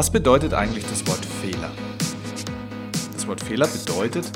Was 0.00 0.10
bedeutet 0.10 0.54
eigentlich 0.54 0.86
das 0.86 1.06
Wort 1.06 1.22
Fehler? 1.26 1.70
Das 3.12 3.26
Wort 3.26 3.42
Fehler 3.42 3.66
bedeutet, 3.66 4.32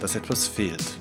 dass 0.00 0.14
etwas 0.16 0.48
fehlt. 0.48 0.96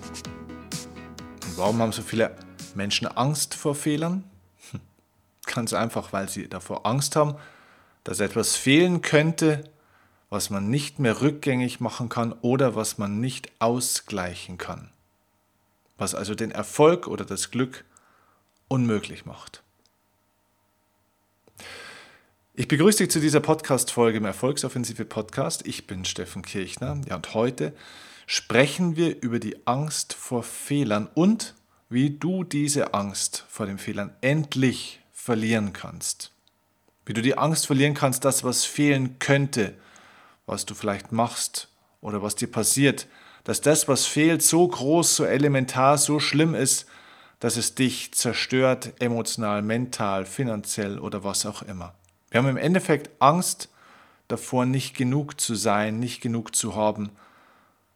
Und 1.45 1.57
warum 1.57 1.81
haben 1.81 1.93
so 1.93 2.01
viele 2.01 2.35
Menschen 2.75 3.07
Angst 3.07 3.55
vor 3.55 3.75
Fehlern? 3.75 4.25
Hm, 4.71 4.81
ganz 5.45 5.71
einfach, 5.71 6.11
weil 6.11 6.27
sie 6.27 6.49
davor 6.49 6.85
Angst 6.85 7.15
haben, 7.15 7.35
dass 8.03 8.19
etwas 8.19 8.57
fehlen 8.57 9.01
könnte, 9.01 9.63
was 10.29 10.49
man 10.49 10.69
nicht 10.69 10.99
mehr 10.99 11.21
rückgängig 11.21 11.79
machen 11.79 12.09
kann 12.09 12.33
oder 12.41 12.75
was 12.75 12.97
man 12.97 13.21
nicht 13.21 13.53
ausgleichen 13.59 14.57
kann. 14.57 14.89
Was 15.97 16.13
also 16.13 16.35
den 16.35 16.51
Erfolg 16.51 17.07
oder 17.07 17.23
das 17.23 17.51
Glück 17.51 17.85
unmöglich 18.67 19.25
macht. 19.25 19.62
Ich 22.55 22.67
begrüße 22.67 22.99
dich 22.99 23.09
zu 23.09 23.19
dieser 23.19 23.39
Podcast-Folge 23.39 24.19
im 24.19 24.25
Erfolgsoffensive 24.25 25.05
Podcast. 25.05 25.65
Ich 25.65 25.87
bin 25.87 26.05
Steffen 26.05 26.43
Kirchner. 26.43 27.01
Ja, 27.09 27.15
und 27.15 27.33
heute 27.33 27.73
sprechen 28.27 28.95
wir 28.95 29.23
über 29.23 29.39
die 29.39 29.65
Angst 29.65 30.13
vor 30.13 30.43
Fehlern 30.43 31.09
und 31.15 31.55
wie 31.89 32.11
du 32.11 32.43
diese 32.43 32.93
Angst 32.93 33.43
vor 33.49 33.65
den 33.65 33.79
Fehlern 33.79 34.13
endlich 34.21 34.99
verlieren 35.11 35.73
kannst. 35.73 36.29
Wie 37.07 37.13
du 37.13 37.23
die 37.23 37.39
Angst 37.39 37.65
verlieren 37.65 37.95
kannst, 37.95 38.23
das, 38.23 38.43
was 38.43 38.65
fehlen 38.65 39.17
könnte, 39.17 39.73
was 40.45 40.67
du 40.67 40.75
vielleicht 40.75 41.11
machst 41.11 41.69
oder 42.01 42.21
was 42.21 42.35
dir 42.35 42.51
passiert, 42.51 43.07
dass 43.45 43.61
das, 43.61 43.87
was 43.87 44.05
fehlt, 44.05 44.43
so 44.43 44.67
groß, 44.67 45.15
so 45.15 45.25
elementar, 45.25 45.97
so 45.97 46.19
schlimm 46.19 46.53
ist, 46.53 46.85
dass 47.39 47.57
es 47.57 47.73
dich 47.73 48.13
zerstört, 48.13 48.93
emotional, 48.99 49.63
mental, 49.63 50.27
finanziell 50.27 50.99
oder 50.99 51.23
was 51.23 51.47
auch 51.47 51.63
immer. 51.63 51.95
Wir 52.33 52.39
haben 52.39 52.49
im 52.49 52.57
Endeffekt 52.57 53.11
Angst 53.19 53.69
davor, 54.27 54.65
nicht 54.65 54.97
genug 54.97 55.39
zu 55.39 55.53
sein, 55.53 55.99
nicht 55.99 56.19
genug 56.19 56.55
zu 56.55 56.75
haben. 56.75 57.11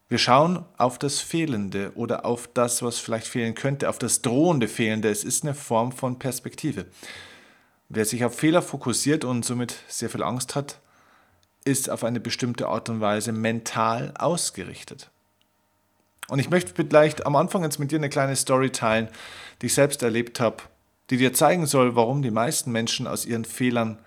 Wir 0.10 0.20
schauen 0.20 0.64
auf 0.78 1.00
das 1.00 1.22
Fehlende 1.22 1.92
oder 1.96 2.24
auf 2.24 2.48
das, 2.54 2.84
was 2.84 3.00
vielleicht 3.00 3.26
fehlen 3.26 3.56
könnte, 3.56 3.90
auf 3.90 3.98
das 3.98 4.22
drohende 4.22 4.68
Fehlende. 4.68 5.10
Es 5.10 5.24
ist 5.24 5.44
eine 5.44 5.56
Form 5.56 5.92
von 5.92 6.20
Perspektive. 6.20 6.86
Wer 7.90 8.06
sich 8.06 8.24
auf 8.24 8.38
Fehler 8.38 8.62
fokussiert 8.62 9.26
und 9.26 9.44
somit 9.44 9.74
sehr 9.88 10.12
viel 10.12 10.22
Angst 10.22 10.54
hat, 10.54 10.82
ist 11.66 11.90
auf 11.90 12.04
eine 12.04 12.20
bestimmte 12.20 12.68
Art 12.68 12.90
und 12.90 13.02
Weise 13.02 13.32
mental 13.32 14.14
ausgerichtet. 14.20 15.10
Und 16.28 16.38
ich 16.38 16.52
möchte 16.52 16.74
vielleicht 16.76 17.26
am 17.26 17.36
Anfang 17.36 17.64
jetzt 17.64 17.80
mit 17.80 17.90
dir 17.90 17.98
eine 17.98 18.10
kleine 18.10 18.36
Story 18.36 18.70
teilen, 18.70 19.10
die 19.64 19.66
ich 19.66 19.74
selbst 19.74 20.04
erlebt 20.04 20.40
habe, 20.40 20.58
die 21.10 21.18
dir 21.18 21.34
zeigen 21.34 21.66
soll, 21.66 21.96
warum 21.96 22.22
die 22.22 22.30
meisten 22.30 22.72
Menschen 22.72 23.08
aus 23.08 23.26
ihren 23.26 23.44
Fehlern 23.44 23.98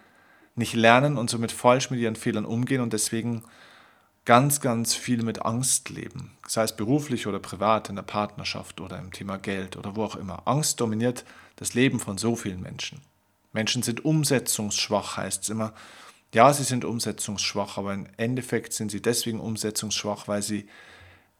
nicht 0.54 0.74
lernen 0.74 1.16
und 1.16 1.30
somit 1.30 1.52
falsch 1.52 1.90
mit 1.90 2.00
ihren 2.00 2.16
Fehlern 2.16 2.44
umgehen 2.44 2.80
und 2.80 2.92
deswegen 2.92 3.42
ganz, 4.24 4.60
ganz 4.60 4.94
viel 4.94 5.22
mit 5.22 5.42
Angst 5.44 5.90
leben. 5.90 6.32
Sei 6.46 6.62
es 6.62 6.76
beruflich 6.76 7.26
oder 7.26 7.38
privat, 7.38 7.88
in 7.88 7.96
der 7.96 8.02
Partnerschaft 8.02 8.80
oder 8.80 8.98
im 8.98 9.12
Thema 9.12 9.38
Geld 9.38 9.76
oder 9.76 9.96
wo 9.96 10.04
auch 10.04 10.16
immer. 10.16 10.46
Angst 10.46 10.80
dominiert 10.80 11.24
das 11.56 11.74
Leben 11.74 12.00
von 12.00 12.18
so 12.18 12.36
vielen 12.36 12.60
Menschen. 12.60 13.00
Menschen 13.52 13.82
sind 13.82 14.04
umsetzungsschwach, 14.04 15.16
heißt 15.16 15.44
es 15.44 15.48
immer. 15.48 15.72
Ja, 16.32 16.52
sie 16.52 16.62
sind 16.62 16.84
umsetzungsschwach, 16.84 17.78
aber 17.78 17.92
im 17.94 18.06
Endeffekt 18.16 18.72
sind 18.72 18.90
sie 18.90 19.02
deswegen 19.02 19.40
umsetzungsschwach, 19.40 20.28
weil 20.28 20.42
sie 20.42 20.68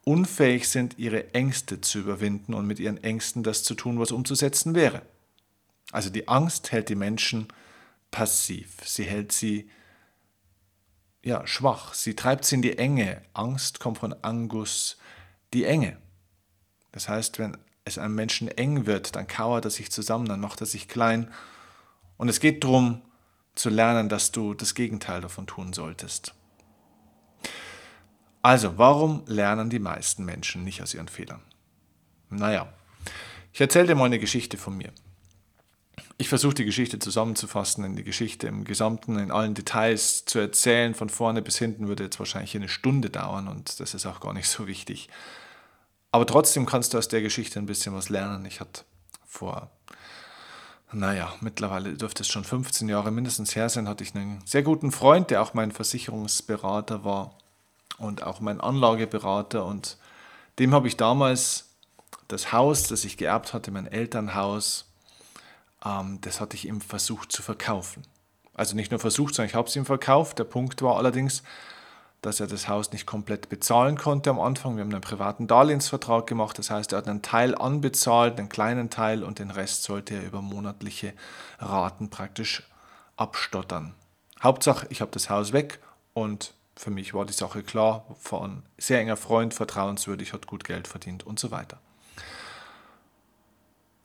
unfähig 0.04 0.68
sind, 0.68 0.98
ihre 0.98 1.32
Ängste 1.34 1.80
zu 1.80 2.00
überwinden 2.00 2.54
und 2.54 2.66
mit 2.66 2.80
ihren 2.80 3.02
Ängsten 3.02 3.42
das 3.42 3.62
zu 3.62 3.74
tun, 3.74 4.00
was 4.00 4.10
umzusetzen 4.10 4.74
wäre. 4.74 5.02
Also 5.92 6.10
die 6.10 6.26
Angst 6.26 6.72
hält 6.72 6.88
die 6.88 6.96
Menschen 6.96 7.46
passiv. 8.10 8.76
Sie 8.84 9.04
hält 9.04 9.32
sie 9.32 9.70
ja, 11.22 11.46
schwach. 11.46 11.94
Sie 11.94 12.14
treibt 12.14 12.44
sie 12.44 12.56
in 12.56 12.62
die 12.62 12.78
Enge. 12.78 13.22
Angst 13.34 13.80
kommt 13.80 13.98
von 13.98 14.14
Angus, 14.22 14.96
die 15.52 15.64
Enge. 15.64 15.98
Das 16.92 17.08
heißt, 17.08 17.38
wenn 17.38 17.56
es 17.84 17.98
einem 17.98 18.14
Menschen 18.14 18.48
eng 18.48 18.86
wird, 18.86 19.16
dann 19.16 19.26
kauert 19.26 19.64
er 19.64 19.70
sich 19.70 19.90
zusammen, 19.90 20.26
dann 20.26 20.40
macht 20.40 20.60
er 20.60 20.66
sich 20.66 20.88
klein. 20.88 21.32
Und 22.16 22.28
es 22.28 22.40
geht 22.40 22.64
darum, 22.64 23.02
zu 23.54 23.68
lernen, 23.68 24.08
dass 24.08 24.32
du 24.32 24.54
das 24.54 24.74
Gegenteil 24.74 25.20
davon 25.20 25.46
tun 25.46 25.72
solltest. 25.72 26.34
Also, 28.42 28.78
warum 28.78 29.22
lernen 29.26 29.68
die 29.68 29.78
meisten 29.78 30.24
Menschen 30.24 30.64
nicht 30.64 30.82
aus 30.82 30.94
ihren 30.94 31.08
Fehlern? 31.08 31.42
Naja, 32.30 32.72
ich 33.52 33.60
erzähle 33.60 33.88
dir 33.88 33.94
mal 33.96 34.06
eine 34.06 34.18
Geschichte 34.18 34.56
von 34.56 34.76
mir. 34.78 34.92
Ich 36.20 36.28
versuche 36.28 36.52
die 36.52 36.66
Geschichte 36.66 36.98
zusammenzufassen, 36.98 37.82
in 37.82 37.96
die 37.96 38.04
Geschichte 38.04 38.46
im 38.46 38.64
Gesamten, 38.64 39.18
in 39.18 39.30
allen 39.30 39.54
Details 39.54 40.26
zu 40.26 40.38
erzählen. 40.38 40.94
Von 40.94 41.08
vorne 41.08 41.40
bis 41.40 41.56
hinten 41.56 41.88
würde 41.88 42.04
jetzt 42.04 42.18
wahrscheinlich 42.18 42.54
eine 42.54 42.68
Stunde 42.68 43.08
dauern 43.08 43.48
und 43.48 43.80
das 43.80 43.94
ist 43.94 44.04
auch 44.04 44.20
gar 44.20 44.34
nicht 44.34 44.46
so 44.46 44.66
wichtig. 44.66 45.08
Aber 46.12 46.26
trotzdem 46.26 46.66
kannst 46.66 46.92
du 46.92 46.98
aus 46.98 47.08
der 47.08 47.22
Geschichte 47.22 47.58
ein 47.58 47.64
bisschen 47.64 47.94
was 47.94 48.10
lernen. 48.10 48.44
Ich 48.44 48.60
hatte 48.60 48.82
vor, 49.26 49.70
naja, 50.92 51.32
mittlerweile 51.40 51.94
dürfte 51.94 52.22
es 52.22 52.28
schon 52.28 52.44
15 52.44 52.90
Jahre 52.90 53.10
mindestens 53.10 53.56
her 53.56 53.70
sein, 53.70 53.88
hatte 53.88 54.04
ich 54.04 54.14
einen 54.14 54.42
sehr 54.44 54.62
guten 54.62 54.92
Freund, 54.92 55.30
der 55.30 55.40
auch 55.40 55.54
mein 55.54 55.72
Versicherungsberater 55.72 57.02
war 57.02 57.34
und 57.96 58.24
auch 58.24 58.40
mein 58.40 58.60
Anlageberater. 58.60 59.64
Und 59.64 59.96
dem 60.58 60.74
habe 60.74 60.86
ich 60.86 60.98
damals 60.98 61.70
das 62.28 62.52
Haus, 62.52 62.88
das 62.88 63.06
ich 63.06 63.16
geerbt 63.16 63.54
hatte, 63.54 63.70
mein 63.70 63.86
Elternhaus, 63.86 64.89
das 65.82 66.40
hatte 66.40 66.56
ich 66.56 66.68
ihm 66.68 66.80
versucht 66.80 67.32
zu 67.32 67.42
verkaufen. 67.42 68.02
Also 68.54 68.76
nicht 68.76 68.90
nur 68.90 69.00
versucht, 69.00 69.34
sondern 69.34 69.48
ich 69.48 69.54
habe 69.54 69.68
es 69.68 69.76
ihm 69.76 69.86
verkauft. 69.86 70.38
Der 70.38 70.44
Punkt 70.44 70.82
war 70.82 70.96
allerdings, 70.96 71.42
dass 72.20 72.40
er 72.40 72.46
das 72.46 72.68
Haus 72.68 72.92
nicht 72.92 73.06
komplett 73.06 73.48
bezahlen 73.48 73.96
konnte 73.96 74.28
am 74.28 74.38
Anfang. 74.38 74.76
Wir 74.76 74.82
haben 74.82 74.92
einen 74.92 75.00
privaten 75.00 75.46
Darlehensvertrag 75.46 76.26
gemacht. 76.26 76.58
Das 76.58 76.70
heißt, 76.70 76.92
er 76.92 76.98
hat 76.98 77.08
einen 77.08 77.22
Teil 77.22 77.54
anbezahlt, 77.54 78.38
einen 78.38 78.50
kleinen 78.50 78.90
Teil 78.90 79.24
und 79.24 79.38
den 79.38 79.50
Rest 79.50 79.84
sollte 79.84 80.14
er 80.14 80.26
über 80.26 80.42
monatliche 80.42 81.14
Raten 81.58 82.10
praktisch 82.10 82.68
abstottern. 83.16 83.94
Hauptsache, 84.42 84.86
ich 84.90 85.00
habe 85.00 85.10
das 85.12 85.30
Haus 85.30 85.52
weg 85.52 85.80
und 86.12 86.54
für 86.76 86.90
mich 86.90 87.14
war 87.14 87.26
die 87.26 87.32
Sache 87.32 87.62
klar, 87.62 88.06
von 88.18 88.62
sehr 88.78 89.00
enger 89.00 89.16
Freund, 89.16 89.52
vertrauenswürdig, 89.52 90.32
hat 90.32 90.46
gut 90.46 90.64
Geld 90.64 90.88
verdient 90.88 91.26
und 91.26 91.38
so 91.38 91.50
weiter. 91.50 91.78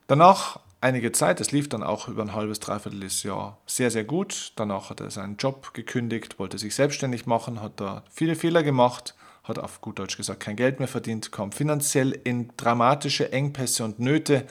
Danach 0.07 0.59
einige 0.85 1.11
Zeit. 1.11 1.41
Es 1.41 1.51
lief 1.51 1.67
dann 1.67 1.81
auch 1.81 2.07
über 2.07 2.21
ein 2.21 2.33
halbes, 2.33 2.59
dreiviertel 2.59 3.03
Jahr 3.23 3.57
sehr, 3.65 3.89
sehr 3.89 4.03
gut. 4.03 4.53
Danach 4.55 4.91
hat 4.91 5.01
er 5.01 5.09
seinen 5.09 5.37
Job 5.37 5.73
gekündigt, 5.73 6.37
wollte 6.37 6.59
sich 6.59 6.75
selbstständig 6.75 7.25
machen, 7.25 7.61
hat 7.61 7.79
da 7.79 8.03
viele 8.11 8.35
Fehler 8.35 8.61
gemacht, 8.61 9.15
hat 9.43 9.57
auf 9.57 9.81
gut 9.81 9.97
Deutsch 9.97 10.15
gesagt 10.15 10.41
kein 10.41 10.55
Geld 10.55 10.77
mehr 10.77 10.87
verdient, 10.87 11.31
kam 11.31 11.51
finanziell 11.51 12.11
in 12.23 12.51
dramatische 12.55 13.31
Engpässe 13.31 13.83
und 13.83 13.99
Nöte. 13.99 14.45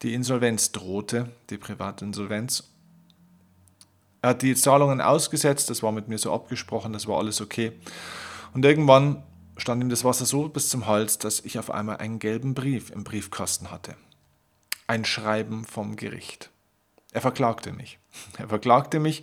Die 0.00 0.14
Insolvenz 0.14 0.72
drohte, 0.72 1.28
die 1.50 1.58
Privatinsolvenz. 1.58 2.70
Er 4.22 4.30
hat 4.30 4.42
die 4.42 4.54
Zahlungen 4.54 5.02
ausgesetzt, 5.02 5.68
das 5.68 5.82
war 5.82 5.92
mit 5.92 6.08
mir 6.08 6.18
so 6.18 6.32
abgesprochen, 6.32 6.94
das 6.94 7.06
war 7.06 7.18
alles 7.18 7.42
okay. 7.42 7.72
Und 8.54 8.64
irgendwann 8.64 9.22
stand 9.58 9.82
ihm 9.82 9.90
das 9.90 10.02
Wasser 10.02 10.24
so 10.24 10.48
bis 10.48 10.70
zum 10.70 10.86
Hals, 10.86 11.18
dass 11.18 11.40
ich 11.40 11.58
auf 11.58 11.70
einmal 11.70 11.98
einen 11.98 12.18
gelben 12.18 12.54
Brief 12.54 12.90
im 12.90 13.04
Briefkasten 13.04 13.70
hatte 13.70 13.96
ein 14.92 15.06
Schreiben 15.06 15.64
vom 15.64 15.96
Gericht. 15.96 16.50
Er 17.12 17.22
verklagte 17.22 17.72
mich. 17.72 17.98
Er 18.38 18.48
verklagte 18.48 19.00
mich 19.00 19.22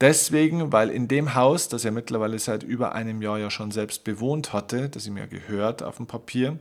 deswegen, 0.00 0.72
weil 0.72 0.88
in 0.88 1.06
dem 1.06 1.34
Haus, 1.34 1.68
das 1.68 1.84
er 1.84 1.90
mittlerweile 1.92 2.38
seit 2.38 2.62
über 2.62 2.94
einem 2.94 3.20
Jahr 3.20 3.38
ja 3.38 3.50
schon 3.50 3.70
selbst 3.70 4.04
bewohnt 4.04 4.54
hatte, 4.54 4.88
das 4.88 5.06
ihm 5.06 5.18
ja 5.18 5.26
gehört 5.26 5.82
auf 5.82 5.98
dem 5.98 6.06
Papier, 6.06 6.58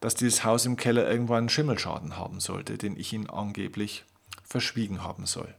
dass 0.00 0.14
dieses 0.14 0.44
Haus 0.44 0.66
im 0.66 0.76
Keller 0.76 1.10
irgendwo 1.10 1.34
einen 1.34 1.48
Schimmelschaden 1.48 2.18
haben 2.18 2.38
sollte, 2.38 2.76
den 2.76 2.98
ich 2.98 3.14
ihn 3.14 3.30
angeblich 3.30 4.04
verschwiegen 4.44 5.02
haben 5.02 5.24
soll. 5.24 5.54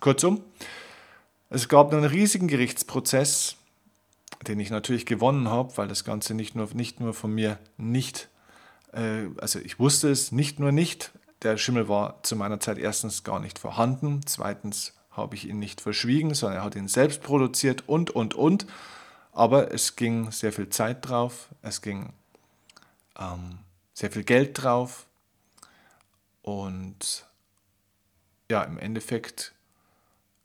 Kurzum, 0.00 0.42
es 1.50 1.68
gab 1.68 1.92
einen 1.92 2.04
riesigen 2.04 2.48
Gerichtsprozess, 2.48 3.56
den 4.48 4.60
ich 4.60 4.70
natürlich 4.70 5.04
gewonnen 5.04 5.50
habe, 5.50 5.76
weil 5.76 5.88
das 5.88 6.04
Ganze 6.04 6.32
nicht 6.32 6.54
nur, 6.54 6.68
nicht 6.72 7.00
nur 7.00 7.12
von 7.12 7.32
mir 7.32 7.58
nicht 7.76 8.30
also 8.96 9.58
ich 9.58 9.78
wusste 9.78 10.10
es 10.10 10.32
nicht 10.32 10.58
nur 10.58 10.72
nicht, 10.72 11.12
der 11.42 11.58
Schimmel 11.58 11.88
war 11.88 12.22
zu 12.22 12.34
meiner 12.34 12.60
Zeit 12.60 12.78
erstens 12.78 13.24
gar 13.24 13.40
nicht 13.40 13.58
vorhanden, 13.58 14.22
zweitens 14.24 14.94
habe 15.10 15.34
ich 15.34 15.48
ihn 15.48 15.58
nicht 15.58 15.80
verschwiegen, 15.80 16.34
sondern 16.34 16.60
er 16.60 16.64
hat 16.64 16.76
ihn 16.76 16.88
selbst 16.88 17.22
produziert 17.22 17.88
und, 17.88 18.10
und, 18.10 18.34
und. 18.34 18.66
Aber 19.32 19.72
es 19.72 19.96
ging 19.96 20.30
sehr 20.30 20.52
viel 20.52 20.70
Zeit 20.70 21.06
drauf, 21.08 21.48
es 21.62 21.82
ging 21.82 22.12
ähm, 23.18 23.58
sehr 23.92 24.10
viel 24.10 24.24
Geld 24.24 24.62
drauf 24.62 25.06
und 26.42 27.26
ja, 28.50 28.62
im 28.62 28.78
Endeffekt 28.78 29.52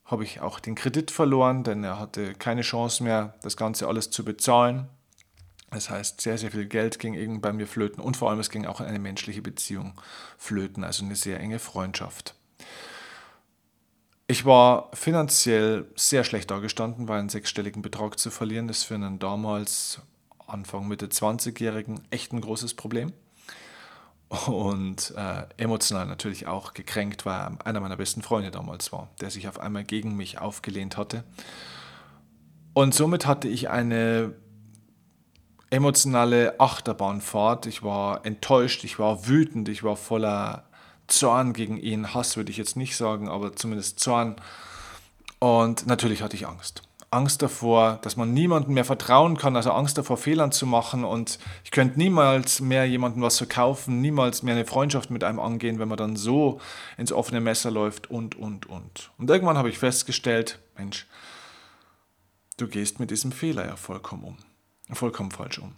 habe 0.03 0.23
ich 0.25 0.41
auch 0.41 0.59
den 0.59 0.75
Kredit 0.75 1.09
verloren, 1.09 1.63
denn 1.63 1.83
er 1.83 1.99
hatte 1.99 2.33
keine 2.33 2.63
Chance 2.63 3.03
mehr, 3.03 3.33
das 3.43 3.55
Ganze 3.55 3.87
alles 3.87 4.09
zu 4.11 4.25
bezahlen. 4.25 4.89
Das 5.71 5.89
heißt, 5.89 6.19
sehr, 6.19 6.37
sehr 6.37 6.51
viel 6.51 6.65
Geld 6.65 6.99
ging 6.99 7.13
irgendwie 7.13 7.39
bei 7.39 7.53
mir 7.53 7.65
flöten 7.65 8.03
und 8.03 8.17
vor 8.17 8.29
allem 8.29 8.39
es 8.39 8.49
ging 8.49 8.65
auch 8.65 8.81
eine 8.81 8.99
menschliche 8.99 9.41
Beziehung 9.41 9.93
flöten, 10.37 10.83
also 10.83 11.05
eine 11.05 11.15
sehr 11.15 11.39
enge 11.39 11.59
Freundschaft. 11.59 12.35
Ich 14.27 14.45
war 14.45 14.89
finanziell 14.93 15.87
sehr 15.95 16.25
schlecht 16.25 16.51
dargestanden, 16.51 17.07
weil 17.07 17.19
einen 17.19 17.29
sechsstelligen 17.29 17.81
Betrag 17.81 18.19
zu 18.19 18.31
verlieren 18.31 18.67
ist 18.67 18.83
für 18.83 18.95
einen 18.95 19.19
damals 19.19 20.01
Anfang 20.45 20.89
Mitte 20.89 21.07
20-Jährigen 21.07 22.01
echt 22.09 22.33
ein 22.33 22.41
großes 22.41 22.73
Problem. 22.73 23.13
Und 24.47 25.13
äh, 25.17 25.43
emotional 25.57 26.05
natürlich 26.05 26.47
auch 26.47 26.73
gekränkt, 26.73 27.25
weil 27.25 27.39
er 27.39 27.65
einer 27.65 27.81
meiner 27.81 27.97
besten 27.97 28.21
Freunde 28.21 28.51
damals 28.51 28.91
war, 28.93 29.09
der 29.19 29.29
sich 29.29 29.47
auf 29.49 29.59
einmal 29.59 29.83
gegen 29.83 30.15
mich 30.15 30.39
aufgelehnt 30.39 30.95
hatte. 30.95 31.25
Und 32.73 32.93
somit 32.93 33.25
hatte 33.25 33.49
ich 33.49 33.69
eine 33.69 34.33
emotionale 35.71 36.59
Achterbahnfahrt. 36.59 37.65
Ich 37.65 37.81
war 37.81 38.25
enttäuscht, 38.25 38.83
ich 38.83 38.99
war 38.99 39.27
wütend, 39.27 39.69
ich 39.69 39.83
war 39.83 39.95
voller 39.95 40.65
Zorn 41.07 41.53
gegen 41.53 41.77
ihn. 41.77 42.13
Hass 42.13 42.37
würde 42.37 42.51
ich 42.51 42.57
jetzt 42.57 42.75
nicht 42.75 42.95
sagen, 42.95 43.29
aber 43.29 43.55
zumindest 43.55 43.99
Zorn. 43.99 44.35
Und 45.39 45.87
natürlich 45.87 46.21
hatte 46.21 46.35
ich 46.35 46.47
Angst. 46.47 46.83
Angst 47.09 47.41
davor, 47.41 47.99
dass 48.03 48.15
man 48.15 48.33
niemandem 48.33 48.73
mehr 48.73 48.85
vertrauen 48.85 49.37
kann, 49.37 49.55
also 49.57 49.71
Angst 49.71 49.97
davor, 49.97 50.17
Fehlern 50.17 50.51
zu 50.51 50.65
machen. 50.65 51.03
Und 51.03 51.39
ich 51.63 51.71
könnte 51.71 51.97
niemals 51.97 52.61
mehr 52.61 52.85
jemandem 52.85 53.21
was 53.21 53.37
verkaufen, 53.37 54.01
niemals 54.01 54.43
mehr 54.43 54.55
eine 54.55 54.65
Freundschaft 54.65 55.09
mit 55.09 55.23
einem 55.23 55.39
angehen, 55.39 55.79
wenn 55.79 55.89
man 55.89 55.97
dann 55.97 56.15
so 56.15 56.61
ins 56.97 57.11
offene 57.11 57.41
Messer 57.41 57.71
läuft 57.71 58.09
und, 58.09 58.35
und, 58.35 58.67
und. 58.67 59.11
Und 59.17 59.29
irgendwann 59.29 59.57
habe 59.57 59.69
ich 59.69 59.77
festgestellt, 59.77 60.59
Mensch, 60.77 61.05
du 62.57 62.67
gehst 62.67 62.99
mit 62.99 63.11
diesem 63.11 63.31
Fehler 63.31 63.65
ja 63.65 63.75
vollkommen 63.75 64.23
um. 64.23 64.37
Vollkommen 64.93 65.31
falsch 65.31 65.59
um. 65.59 65.75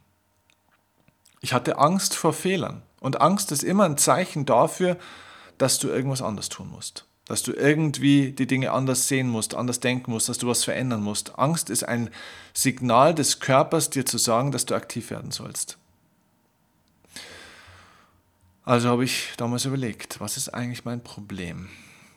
Ich 1.42 1.54
hatte 1.54 1.78
Angst 1.78 2.16
vor 2.16 2.34
Fehlern. 2.34 2.84
Und 3.00 3.20
Angst 3.22 3.52
ist 3.52 3.64
immer 3.64 3.84
ein 3.84 3.98
Zeichen 3.98 4.46
dafür, 4.46 4.98
dass 5.58 5.78
du 5.78 5.90
irgendwas 5.90 6.22
anders 6.22 6.50
tun 6.50 6.70
musst. 6.70 7.06
Dass 7.26 7.44
du 7.44 7.52
irgendwie 7.52 8.32
die 8.32 8.48
Dinge 8.48 8.72
anders 8.72 9.08
sehen 9.08 9.30
musst, 9.30 9.56
anders 9.56 9.80
denken 9.80 10.12
musst, 10.12 10.30
dass 10.30 10.38
du 10.38 10.48
was 10.48 10.64
verändern 10.64 11.04
musst. 11.04 11.38
Angst 11.38 11.70
ist 11.70 11.84
ein 11.84 12.10
Signal 12.54 13.14
des 13.14 13.40
Körpers, 13.40 13.90
dir 13.90 14.06
zu 14.06 14.18
sagen, 14.18 14.52
dass 14.52 14.66
du 14.66 14.74
aktiv 14.74 15.10
werden 15.10 15.32
sollst. 15.32 15.78
Also 18.66 18.88
habe 18.88 19.04
ich 19.04 19.34
damals 19.36 19.66
überlegt, 19.66 20.22
was 20.22 20.38
ist 20.38 20.50
eigentlich 20.50 20.86
mein 20.86 21.04
Problem? 21.04 21.68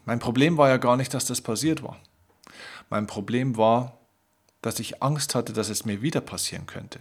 Mein 0.05 0.21
Problem 0.21 0.57
war 0.57 0.69
ja 0.69 0.77
gar 0.77 0.97
nicht, 0.97 1.13
dass 1.13 1.25
das 1.25 1.41
passiert 1.41 1.83
war. 1.83 1.97
Mein 2.91 3.09
Problem 3.09 3.57
war, 3.57 3.99
dass 4.63 4.79
ich 4.81 5.03
Angst 5.03 5.35
hatte, 5.35 5.53
dass 5.53 5.69
es 5.69 5.85
mir 5.85 6.03
wieder 6.03 6.21
passieren 6.21 6.67
könnte. 6.67 7.01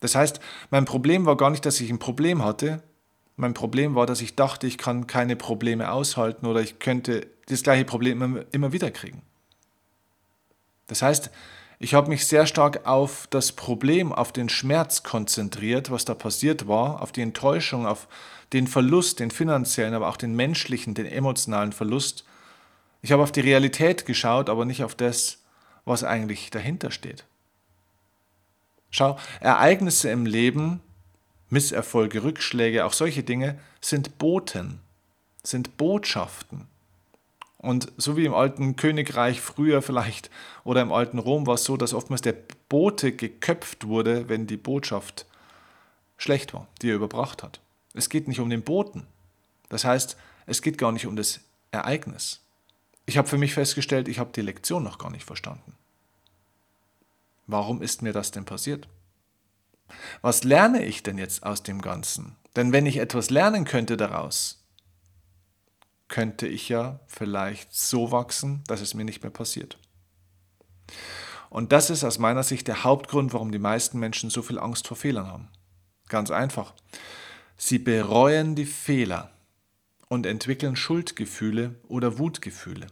Das 0.00 0.14
heißt, 0.14 0.40
mein 0.70 0.84
Problem 0.84 1.26
war 1.26 1.36
gar 1.36 1.50
nicht, 1.50 1.66
dass 1.66 1.80
ich 1.80 1.90
ein 1.90 1.98
Problem 1.98 2.42
hatte. 2.42 2.82
Mein 3.36 3.54
Problem 3.54 3.94
war, 3.94 4.06
dass 4.06 4.20
ich 4.20 4.34
dachte, 4.34 4.66
ich 4.66 4.78
kann 4.78 5.06
keine 5.06 5.36
Probleme 5.36 5.92
aushalten 5.92 6.46
oder 6.46 6.60
ich 6.60 6.78
könnte 6.78 7.26
das 7.46 7.62
gleiche 7.62 7.84
Problem 7.84 8.44
immer 8.50 8.72
wieder 8.72 8.90
kriegen. 8.90 9.22
Das 10.86 11.02
heißt, 11.02 11.30
ich 11.78 11.94
habe 11.94 12.10
mich 12.10 12.26
sehr 12.26 12.46
stark 12.46 12.86
auf 12.86 13.26
das 13.30 13.52
Problem, 13.52 14.12
auf 14.12 14.32
den 14.32 14.50
Schmerz 14.50 15.02
konzentriert, 15.02 15.90
was 15.90 16.04
da 16.04 16.14
passiert 16.14 16.68
war, 16.68 17.00
auf 17.00 17.12
die 17.12 17.22
Enttäuschung, 17.22 17.86
auf 17.86 18.06
den 18.52 18.66
Verlust, 18.66 19.20
den 19.20 19.30
finanziellen, 19.30 19.94
aber 19.94 20.08
auch 20.08 20.18
den 20.18 20.36
menschlichen, 20.36 20.94
den 20.94 21.06
emotionalen 21.06 21.72
Verlust. 21.72 22.24
Ich 23.00 23.12
habe 23.12 23.22
auf 23.22 23.32
die 23.32 23.40
Realität 23.40 24.04
geschaut, 24.04 24.50
aber 24.50 24.66
nicht 24.66 24.84
auf 24.84 24.94
das, 24.94 25.38
was 25.90 26.04
eigentlich 26.04 26.50
dahinter 26.50 26.90
steht. 26.90 27.24
Schau, 28.90 29.18
Ereignisse 29.40 30.10
im 30.10 30.26
Leben, 30.26 30.80
Misserfolge, 31.48 32.22
Rückschläge, 32.22 32.84
auch 32.84 32.92
solche 32.92 33.22
Dinge 33.22 33.58
sind 33.80 34.18
Boten, 34.18 34.80
sind 35.42 35.76
Botschaften. 35.76 36.66
Und 37.58 37.92
so 37.98 38.16
wie 38.16 38.24
im 38.24 38.34
alten 38.34 38.76
Königreich 38.76 39.40
früher 39.40 39.82
vielleicht 39.82 40.30
oder 40.64 40.80
im 40.80 40.92
alten 40.92 41.18
Rom 41.18 41.46
war 41.46 41.54
es 41.54 41.64
so, 41.64 41.76
dass 41.76 41.92
oftmals 41.92 42.22
der 42.22 42.34
Bote 42.68 43.12
geköpft 43.12 43.86
wurde, 43.86 44.28
wenn 44.28 44.46
die 44.46 44.56
Botschaft 44.56 45.26
schlecht 46.16 46.54
war, 46.54 46.68
die 46.80 46.90
er 46.90 46.96
überbracht 46.96 47.42
hat. 47.42 47.60
Es 47.92 48.08
geht 48.08 48.28
nicht 48.28 48.40
um 48.40 48.48
den 48.48 48.62
Boten. 48.62 49.06
Das 49.68 49.84
heißt, 49.84 50.16
es 50.46 50.62
geht 50.62 50.78
gar 50.78 50.92
nicht 50.92 51.06
um 51.06 51.16
das 51.16 51.40
Ereignis. 51.70 52.40
Ich 53.06 53.18
habe 53.18 53.28
für 53.28 53.38
mich 53.38 53.54
festgestellt, 53.54 54.08
ich 54.08 54.18
habe 54.18 54.32
die 54.32 54.40
Lektion 54.40 54.82
noch 54.82 54.98
gar 54.98 55.10
nicht 55.10 55.24
verstanden. 55.24 55.74
Warum 57.50 57.82
ist 57.82 58.02
mir 58.02 58.12
das 58.12 58.30
denn 58.30 58.44
passiert? 58.44 58.88
Was 60.22 60.44
lerne 60.44 60.84
ich 60.84 61.02
denn 61.02 61.18
jetzt 61.18 61.42
aus 61.42 61.62
dem 61.62 61.82
Ganzen? 61.82 62.36
Denn 62.56 62.72
wenn 62.72 62.86
ich 62.86 62.98
etwas 62.98 63.30
lernen 63.30 63.64
könnte 63.64 63.96
daraus, 63.96 64.64
könnte 66.08 66.46
ich 66.46 66.68
ja 66.68 67.00
vielleicht 67.06 67.74
so 67.74 68.12
wachsen, 68.12 68.62
dass 68.66 68.80
es 68.80 68.94
mir 68.94 69.04
nicht 69.04 69.22
mehr 69.22 69.30
passiert. 69.30 69.78
Und 71.48 71.72
das 71.72 71.90
ist 71.90 72.04
aus 72.04 72.18
meiner 72.18 72.42
Sicht 72.42 72.68
der 72.68 72.84
Hauptgrund, 72.84 73.32
warum 73.32 73.50
die 73.50 73.58
meisten 73.58 73.98
Menschen 73.98 74.30
so 74.30 74.42
viel 74.42 74.58
Angst 74.58 74.86
vor 74.86 74.96
Fehlern 74.96 75.26
haben. 75.26 75.48
Ganz 76.08 76.30
einfach. 76.30 76.74
Sie 77.56 77.78
bereuen 77.78 78.54
die 78.54 78.66
Fehler 78.66 79.32
und 80.08 80.26
entwickeln 80.26 80.76
Schuldgefühle 80.76 81.76
oder 81.88 82.18
Wutgefühle. 82.18 82.86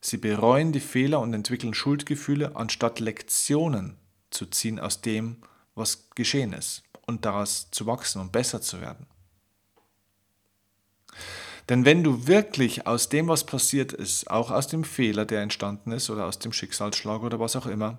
Sie 0.00 0.16
bereuen 0.16 0.72
die 0.72 0.80
Fehler 0.80 1.20
und 1.20 1.34
entwickeln 1.34 1.74
Schuldgefühle, 1.74 2.56
anstatt 2.56 3.00
Lektionen 3.00 3.96
zu 4.30 4.46
ziehen 4.46 4.80
aus 4.80 5.02
dem, 5.02 5.36
was 5.74 6.08
geschehen 6.14 6.52
ist 6.52 6.82
und 7.06 7.24
daraus 7.24 7.70
zu 7.70 7.86
wachsen 7.86 8.20
und 8.20 8.32
besser 8.32 8.60
zu 8.62 8.80
werden. 8.80 9.06
Denn 11.68 11.84
wenn 11.84 12.02
du 12.02 12.26
wirklich 12.26 12.86
aus 12.86 13.08
dem, 13.08 13.28
was 13.28 13.44
passiert 13.44 13.92
ist, 13.92 14.28
auch 14.30 14.50
aus 14.50 14.66
dem 14.66 14.84
Fehler, 14.84 15.24
der 15.24 15.42
entstanden 15.42 15.92
ist 15.92 16.10
oder 16.10 16.26
aus 16.26 16.38
dem 16.38 16.52
Schicksalsschlag 16.52 17.22
oder 17.22 17.38
was 17.38 17.54
auch 17.54 17.66
immer, 17.66 17.98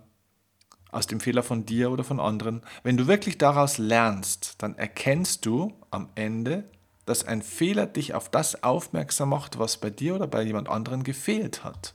aus 0.91 1.07
dem 1.07 1.21
Fehler 1.21 1.43
von 1.43 1.65
dir 1.65 1.89
oder 1.91 2.03
von 2.03 2.19
anderen, 2.19 2.63
wenn 2.83 2.97
du 2.97 3.07
wirklich 3.07 3.37
daraus 3.37 3.77
lernst, 3.77 4.55
dann 4.57 4.75
erkennst 4.75 5.45
du 5.45 5.73
am 5.89 6.09
Ende, 6.15 6.69
dass 7.11 7.25
ein 7.25 7.41
Fehler 7.41 7.87
dich 7.87 8.13
auf 8.13 8.29
das 8.29 8.63
aufmerksam 8.63 9.29
macht, 9.29 9.59
was 9.59 9.75
bei 9.75 9.89
dir 9.89 10.15
oder 10.15 10.27
bei 10.27 10.43
jemand 10.43 10.69
anderen 10.69 11.03
gefehlt 11.03 11.65
hat. 11.65 11.93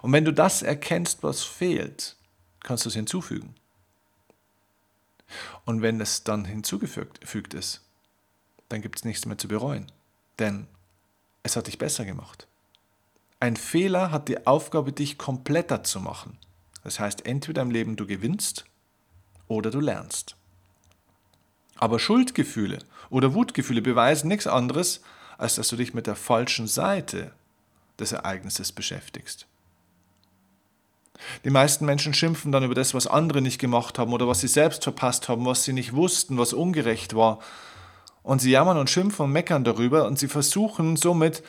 Und 0.00 0.10
wenn 0.10 0.24
du 0.24 0.32
das 0.32 0.62
erkennst, 0.62 1.22
was 1.22 1.42
fehlt, 1.42 2.16
kannst 2.60 2.86
du 2.86 2.88
es 2.88 2.94
hinzufügen. 2.94 3.54
Und 5.66 5.82
wenn 5.82 6.00
es 6.00 6.24
dann 6.24 6.46
hinzugefügt 6.46 7.52
ist, 7.52 7.82
dann 8.70 8.80
gibt 8.80 9.00
es 9.00 9.04
nichts 9.04 9.26
mehr 9.26 9.36
zu 9.36 9.48
bereuen, 9.48 9.92
denn 10.38 10.66
es 11.42 11.54
hat 11.54 11.66
dich 11.66 11.76
besser 11.76 12.06
gemacht. 12.06 12.48
Ein 13.38 13.56
Fehler 13.56 14.12
hat 14.12 14.28
die 14.28 14.46
Aufgabe, 14.46 14.94
dich 14.94 15.18
kompletter 15.18 15.84
zu 15.84 16.00
machen. 16.00 16.38
Das 16.84 16.98
heißt, 16.98 17.26
entweder 17.26 17.60
im 17.60 17.70
Leben 17.70 17.96
du 17.96 18.06
gewinnst 18.06 18.64
oder 19.46 19.70
du 19.70 19.80
lernst. 19.80 20.36
Aber 21.82 21.98
Schuldgefühle 21.98 22.78
oder 23.10 23.34
Wutgefühle 23.34 23.82
beweisen 23.82 24.28
nichts 24.28 24.46
anderes, 24.46 25.00
als 25.36 25.56
dass 25.56 25.66
du 25.66 25.74
dich 25.74 25.94
mit 25.94 26.06
der 26.06 26.14
falschen 26.14 26.68
Seite 26.68 27.32
des 27.98 28.12
Ereignisses 28.12 28.70
beschäftigst. 28.70 29.48
Die 31.44 31.50
meisten 31.50 31.84
Menschen 31.84 32.14
schimpfen 32.14 32.52
dann 32.52 32.62
über 32.62 32.76
das, 32.76 32.94
was 32.94 33.08
andere 33.08 33.42
nicht 33.42 33.58
gemacht 33.58 33.98
haben 33.98 34.12
oder 34.12 34.28
was 34.28 34.42
sie 34.42 34.46
selbst 34.46 34.84
verpasst 34.84 35.28
haben, 35.28 35.44
was 35.44 35.64
sie 35.64 35.72
nicht 35.72 35.92
wussten, 35.92 36.38
was 36.38 36.52
ungerecht 36.52 37.16
war. 37.16 37.40
Und 38.22 38.40
sie 38.40 38.52
jammern 38.52 38.78
und 38.78 38.88
schimpfen 38.88 39.24
und 39.24 39.32
meckern 39.32 39.64
darüber 39.64 40.06
und 40.06 40.20
sie 40.20 40.28
versuchen 40.28 40.94
somit 40.94 41.42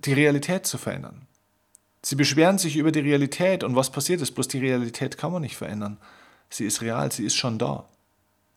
die 0.00 0.12
Realität 0.12 0.66
zu 0.66 0.76
verändern. 0.76 1.26
Sie 2.02 2.16
beschweren 2.16 2.58
sich 2.58 2.76
über 2.76 2.92
die 2.92 3.00
Realität 3.00 3.64
und 3.64 3.76
was 3.76 3.88
passiert 3.88 4.20
ist, 4.20 4.32
bloß 4.32 4.48
die 4.48 4.58
Realität 4.58 5.16
kann 5.16 5.32
man 5.32 5.40
nicht 5.40 5.56
verändern. 5.56 5.96
Sie 6.50 6.66
ist 6.66 6.82
real, 6.82 7.10
sie 7.10 7.24
ist 7.24 7.34
schon 7.34 7.58
da. 7.58 7.88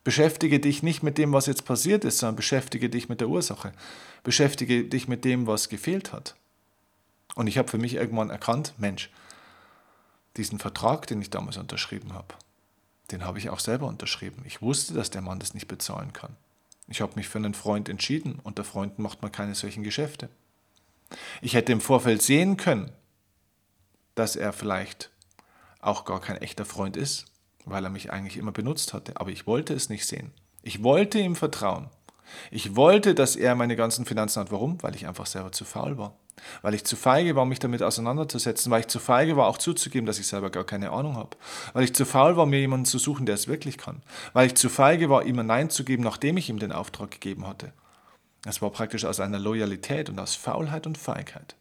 Beschäftige 0.07 0.61
dich 0.61 0.83
nicht 0.83 1.03
mit 1.03 1.17
dem, 1.17 1.33
was 1.33 1.47
jetzt 1.47 1.65
passiert 1.65 2.05
ist, 2.05 2.19
sondern 2.19 2.37
beschäftige 2.37 2.89
dich 2.89 3.09
mit 3.09 3.19
der 3.19 3.27
Ursache. 3.27 3.73
Beschäftige 4.23 4.85
dich 4.85 5.09
mit 5.09 5.25
dem, 5.25 5.47
was 5.47 5.67
gefehlt 5.67 6.13
hat. 6.13 6.37
Und 7.35 7.47
ich 7.47 7.57
habe 7.57 7.67
für 7.67 7.77
mich 7.77 7.95
irgendwann 7.95 8.29
erkannt, 8.29 8.73
Mensch, 8.77 9.09
diesen 10.37 10.59
Vertrag, 10.59 11.07
den 11.07 11.21
ich 11.21 11.29
damals 11.29 11.57
unterschrieben 11.57 12.13
habe, 12.13 12.35
den 13.11 13.25
habe 13.25 13.37
ich 13.37 13.49
auch 13.49 13.59
selber 13.59 13.87
unterschrieben. 13.87 14.43
Ich 14.45 14.61
wusste, 14.61 14.93
dass 14.93 15.09
der 15.09 15.21
Mann 15.21 15.39
das 15.39 15.53
nicht 15.53 15.67
bezahlen 15.67 16.13
kann. 16.13 16.37
Ich 16.87 17.01
habe 17.01 17.15
mich 17.15 17.27
für 17.27 17.39
einen 17.39 17.53
Freund 17.53 17.89
entschieden. 17.89 18.39
Unter 18.41 18.63
Freunden 18.63 19.01
macht 19.01 19.21
man 19.21 19.33
keine 19.33 19.55
solchen 19.55 19.83
Geschäfte. 19.83 20.29
Ich 21.41 21.53
hätte 21.53 21.73
im 21.73 21.81
Vorfeld 21.81 22.21
sehen 22.21 22.55
können, 22.55 22.93
dass 24.15 24.37
er 24.37 24.53
vielleicht 24.53 25.11
auch 25.81 26.05
gar 26.05 26.21
kein 26.21 26.37
echter 26.37 26.63
Freund 26.63 26.95
ist 26.95 27.25
weil 27.69 27.83
er 27.83 27.89
mich 27.89 28.11
eigentlich 28.11 28.37
immer 28.37 28.51
benutzt 28.51 28.93
hatte. 28.93 29.13
Aber 29.15 29.31
ich 29.31 29.47
wollte 29.47 29.73
es 29.73 29.89
nicht 29.89 30.05
sehen. 30.05 30.31
Ich 30.63 30.83
wollte 30.83 31.19
ihm 31.19 31.35
vertrauen. 31.35 31.89
Ich 32.51 32.75
wollte, 32.75 33.15
dass 33.15 33.35
er 33.35 33.55
meine 33.55 33.75
ganzen 33.75 34.05
Finanzen 34.05 34.41
hat. 34.41 34.51
Warum? 34.51 34.81
Weil 34.83 34.95
ich 34.95 35.07
einfach 35.07 35.25
selber 35.25 35.51
zu 35.51 35.65
faul 35.65 35.97
war. 35.97 36.15
Weil 36.61 36.73
ich 36.73 36.83
zu 36.83 36.95
feige 36.95 37.35
war, 37.35 37.45
mich 37.45 37.59
damit 37.59 37.81
auseinanderzusetzen. 37.81 38.71
Weil 38.71 38.81
ich 38.81 38.87
zu 38.87 38.99
feige 38.99 39.37
war, 39.37 39.47
auch 39.47 39.57
zuzugeben, 39.57 40.05
dass 40.05 40.19
ich 40.19 40.27
selber 40.27 40.49
gar 40.49 40.65
keine 40.65 40.91
Ahnung 40.91 41.15
habe. 41.15 41.37
Weil 41.73 41.83
ich 41.83 41.93
zu 41.93 42.05
faul 42.05 42.37
war, 42.37 42.45
mir 42.45 42.59
jemanden 42.59 42.85
zu 42.85 42.99
suchen, 42.99 43.25
der 43.25 43.35
es 43.35 43.47
wirklich 43.47 43.77
kann. 43.77 44.01
Weil 44.33 44.47
ich 44.47 44.55
zu 44.55 44.69
feige 44.69 45.09
war, 45.09 45.25
ihm 45.25 45.39
ein 45.39 45.45
Nein 45.45 45.69
zu 45.69 45.83
geben, 45.83 46.03
nachdem 46.03 46.37
ich 46.37 46.49
ihm 46.49 46.59
den 46.59 46.71
Auftrag 46.71 47.11
gegeben 47.11 47.47
hatte. 47.47 47.73
Es 48.45 48.61
war 48.61 48.69
praktisch 48.69 49.05
aus 49.05 49.19
einer 49.19 49.39
Loyalität 49.39 50.09
und 50.09 50.19
aus 50.19 50.35
Faulheit 50.35 50.87
und 50.87 50.97
Feigheit. 50.97 51.55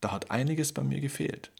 da 0.00 0.10
hat 0.10 0.32
einiges 0.32 0.72
bei 0.72 0.82
mir 0.82 1.00
gefehlt. 1.00 1.52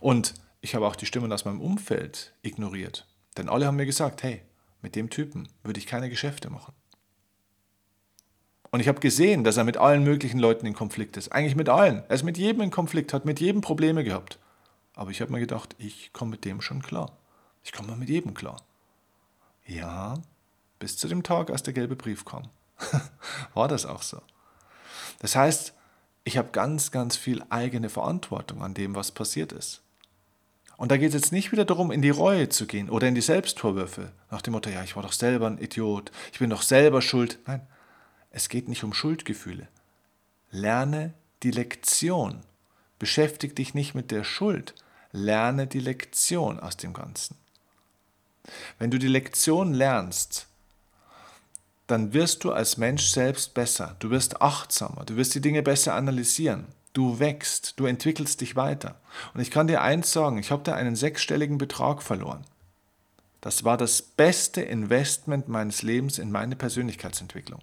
Und 0.00 0.34
ich 0.66 0.74
habe 0.74 0.84
auch 0.84 0.96
die 0.96 1.06
Stimmen 1.06 1.32
aus 1.32 1.44
meinem 1.44 1.60
Umfeld 1.60 2.34
ignoriert. 2.42 3.06
Denn 3.36 3.48
alle 3.48 3.66
haben 3.66 3.76
mir 3.76 3.86
gesagt, 3.86 4.24
hey, 4.24 4.42
mit 4.82 4.96
dem 4.96 5.10
Typen 5.10 5.48
würde 5.62 5.78
ich 5.78 5.86
keine 5.86 6.10
Geschäfte 6.10 6.50
machen. 6.50 6.74
Und 8.72 8.80
ich 8.80 8.88
habe 8.88 8.98
gesehen, 8.98 9.44
dass 9.44 9.58
er 9.58 9.62
mit 9.62 9.76
allen 9.76 10.02
möglichen 10.02 10.40
Leuten 10.40 10.66
in 10.66 10.74
Konflikt 10.74 11.16
ist. 11.16 11.30
Eigentlich 11.30 11.54
mit 11.54 11.68
allen. 11.68 12.02
Er 12.08 12.16
ist 12.16 12.24
mit 12.24 12.36
jedem 12.36 12.62
in 12.62 12.72
Konflikt, 12.72 13.12
hat 13.12 13.24
mit 13.24 13.38
jedem 13.38 13.60
Probleme 13.60 14.02
gehabt. 14.02 14.40
Aber 14.96 15.12
ich 15.12 15.20
habe 15.20 15.30
mir 15.30 15.38
gedacht, 15.38 15.76
ich 15.78 16.12
komme 16.12 16.32
mit 16.32 16.44
dem 16.44 16.60
schon 16.60 16.82
klar. 16.82 17.16
Ich 17.62 17.70
komme 17.70 17.94
mit 17.94 18.08
jedem 18.08 18.34
klar. 18.34 18.56
Ja, 19.66 20.14
bis 20.80 20.98
zu 20.98 21.06
dem 21.06 21.22
Tag, 21.22 21.50
als 21.50 21.62
der 21.62 21.74
gelbe 21.74 21.94
Brief 21.94 22.24
kam. 22.24 22.48
War 23.54 23.68
das 23.68 23.86
auch 23.86 24.02
so. 24.02 24.20
Das 25.20 25.36
heißt, 25.36 25.74
ich 26.24 26.36
habe 26.36 26.48
ganz, 26.50 26.90
ganz 26.90 27.16
viel 27.16 27.44
eigene 27.50 27.88
Verantwortung 27.88 28.62
an 28.62 28.74
dem, 28.74 28.96
was 28.96 29.12
passiert 29.12 29.52
ist. 29.52 29.84
Und 30.76 30.90
da 30.90 30.96
geht 30.96 31.08
es 31.08 31.14
jetzt 31.14 31.32
nicht 31.32 31.52
wieder 31.52 31.64
darum, 31.64 31.90
in 31.90 32.02
die 32.02 32.10
Reue 32.10 32.48
zu 32.48 32.66
gehen 32.66 32.90
oder 32.90 33.08
in 33.08 33.14
die 33.14 33.22
Selbstvorwürfe, 33.22 34.12
nach 34.30 34.42
dem 34.42 34.52
Motto, 34.52 34.68
ja, 34.68 34.82
ich 34.82 34.94
war 34.94 35.02
doch 35.02 35.12
selber 35.12 35.46
ein 35.46 35.58
Idiot, 35.58 36.12
ich 36.32 36.38
bin 36.38 36.50
doch 36.50 36.62
selber 36.62 37.00
schuld. 37.00 37.38
Nein, 37.46 37.66
es 38.30 38.48
geht 38.48 38.68
nicht 38.68 38.84
um 38.84 38.92
Schuldgefühle. 38.92 39.68
Lerne 40.50 41.14
die 41.42 41.50
Lektion. 41.50 42.40
Beschäftige 42.98 43.54
dich 43.54 43.74
nicht 43.74 43.94
mit 43.94 44.10
der 44.10 44.24
Schuld. 44.24 44.74
Lerne 45.12 45.66
die 45.66 45.80
Lektion 45.80 46.60
aus 46.60 46.76
dem 46.76 46.92
Ganzen. 46.92 47.36
Wenn 48.78 48.90
du 48.90 48.98
die 48.98 49.08
Lektion 49.08 49.74
lernst, 49.74 50.46
dann 51.86 52.12
wirst 52.12 52.44
du 52.44 52.52
als 52.52 52.76
Mensch 52.76 53.06
selbst 53.06 53.54
besser. 53.54 53.96
Du 54.00 54.10
wirst 54.10 54.42
achtsamer. 54.42 55.04
Du 55.04 55.16
wirst 55.16 55.34
die 55.34 55.40
Dinge 55.40 55.62
besser 55.62 55.94
analysieren. 55.94 56.66
Du 56.96 57.18
wächst, 57.18 57.78
du 57.78 57.84
entwickelst 57.84 58.40
dich 58.40 58.56
weiter. 58.56 58.98
Und 59.34 59.42
ich 59.42 59.50
kann 59.50 59.66
dir 59.66 59.82
eins 59.82 60.12
sagen, 60.12 60.38
ich 60.38 60.50
habe 60.50 60.62
da 60.62 60.74
einen 60.74 60.96
sechsstelligen 60.96 61.58
Betrag 61.58 62.02
verloren. 62.02 62.46
Das 63.42 63.64
war 63.64 63.76
das 63.76 64.00
beste 64.00 64.62
Investment 64.62 65.46
meines 65.46 65.82
Lebens 65.82 66.18
in 66.18 66.32
meine 66.32 66.56
Persönlichkeitsentwicklung. 66.56 67.60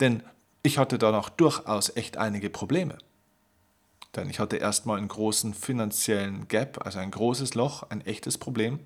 Denn 0.00 0.24
ich 0.64 0.78
hatte 0.78 0.98
danach 0.98 1.28
durchaus 1.28 1.94
echt 1.96 2.16
einige 2.16 2.50
Probleme. 2.50 2.98
Denn 4.16 4.28
ich 4.28 4.40
hatte 4.40 4.56
erstmal 4.56 4.98
einen 4.98 5.06
großen 5.06 5.54
finanziellen 5.54 6.48
Gap, 6.48 6.84
also 6.84 6.98
ein 6.98 7.12
großes 7.12 7.54
Loch, 7.54 7.84
ein 7.90 8.00
echtes 8.00 8.36
Problem. 8.36 8.80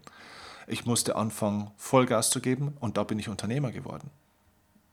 Ich 0.66 0.84
musste 0.84 1.16
anfangen, 1.16 1.70
Vollgas 1.78 2.28
zu 2.28 2.42
geben 2.42 2.76
und 2.80 2.99
da 2.99 3.04
bin 3.04 3.18
ich 3.18 3.30
Unternehmer 3.30 3.72
geworden. 3.72 4.10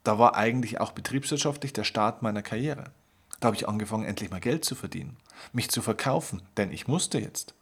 Da 0.05 0.17
war 0.17 0.35
eigentlich 0.35 0.79
auch 0.79 0.93
betriebswirtschaftlich 0.93 1.73
der 1.73 1.83
Start 1.83 2.21
meiner 2.21 2.41
Karriere. 2.41 2.85
Da 3.39 3.47
habe 3.47 3.55
ich 3.55 3.67
angefangen, 3.67 4.05
endlich 4.05 4.31
mal 4.31 4.39
Geld 4.39 4.65
zu 4.65 4.75
verdienen, 4.75 5.17
mich 5.53 5.69
zu 5.69 5.81
verkaufen, 5.81 6.41
denn 6.57 6.71
ich 6.71 6.87
musste 6.87 7.19
jetzt. 7.19 7.53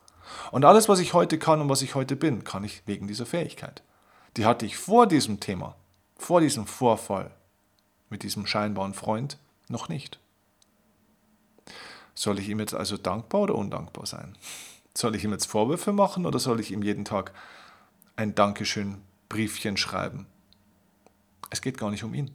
Und 0.51 0.65
alles, 0.65 0.89
was 0.89 0.99
ich 0.99 1.13
heute 1.13 1.37
kann 1.37 1.61
und 1.61 1.69
was 1.69 1.81
ich 1.81 1.95
heute 1.95 2.15
bin, 2.15 2.43
kann 2.43 2.63
ich 2.63 2.83
wegen 2.85 3.07
dieser 3.07 3.25
Fähigkeit. 3.25 3.83
Die 4.37 4.45
hatte 4.45 4.65
ich 4.65 4.77
vor 4.77 5.07
diesem 5.07 5.39
Thema, 5.39 5.75
vor 6.17 6.41
diesem 6.41 6.65
Vorfall 6.65 7.31
mit 8.09 8.23
diesem 8.23 8.45
scheinbaren 8.45 8.93
Freund 8.93 9.37
noch 9.67 9.89
nicht. 9.89 10.19
Soll 12.13 12.39
ich 12.39 12.49
ihm 12.49 12.59
jetzt 12.59 12.73
also 12.73 12.97
dankbar 12.97 13.41
oder 13.41 13.55
undankbar 13.55 14.05
sein? 14.05 14.37
Soll 14.93 15.15
ich 15.15 15.23
ihm 15.25 15.31
jetzt 15.31 15.47
Vorwürfe 15.47 15.91
machen 15.91 16.25
oder 16.25 16.39
soll 16.39 16.59
ich 16.61 16.71
ihm 16.71 16.81
jeden 16.81 17.03
Tag 17.03 17.33
ein 18.15 18.35
Dankeschön 18.35 19.01
Briefchen 19.27 19.75
schreiben? 19.75 20.25
Es 21.49 21.61
geht 21.61 21.77
gar 21.77 21.91
nicht 21.91 22.03
um 22.03 22.13
ihn. 22.13 22.31